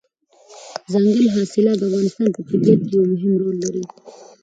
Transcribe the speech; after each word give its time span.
دځنګل 0.91 1.27
حاصلات 1.35 1.77
د 1.79 1.81
افغانستان 1.87 2.27
په 2.35 2.41
طبیعت 2.49 2.79
کې 2.87 2.93
یو 2.97 3.09
مهم 3.11 3.33
رول 3.41 3.55
لري. 3.63 3.83